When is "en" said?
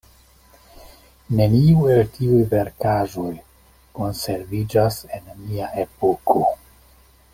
5.19-5.31